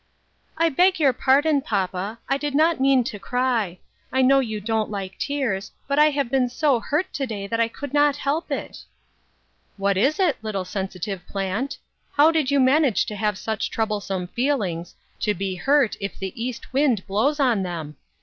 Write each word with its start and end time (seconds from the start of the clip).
I 0.57 0.69
beg 0.69 0.99
your 0.99 1.13
pardon, 1.13 1.61
papa, 1.61 2.17
I 2.27 2.37
did 2.39 2.55
not 2.55 2.79
mean 2.79 3.03
to 3.03 3.19
cry; 3.19 3.77
I 4.11 4.23
know 4.23 4.39
you 4.39 4.59
don't 4.59 4.89
like 4.89 5.19
tears, 5.19 5.71
but 5.87 5.99
I 5.99 6.09
have 6.09 6.31
been 6.31 6.49
so 6.49 6.79
hurt 6.79 7.13
to 7.13 7.27
day 7.27 7.47
I 7.51 7.67
could 7.67 7.93
not 7.93 8.15
help 8.15 8.49
it."" 8.51 8.83
What 9.77 9.97
is 9.97 10.17
it, 10.19 10.43
little 10.43 10.65
sensitive 10.65 11.27
plant? 11.27 11.77
How 12.13 12.31
did 12.31 12.49
you 12.49 12.59
manage 12.59 13.05
to 13.05 13.15
have 13.15 13.37
such 13.37 13.69
troublesome 13.69 14.25
feelings, 14.25 14.95
to 15.19 15.35
be 15.35 15.53
hurt 15.53 15.95
if 15.99 16.17
the 16.17 16.33
east 16.35 16.73
wind 16.73 17.05
blows 17.05 17.39
on 17.39 17.61
them 17.61 17.95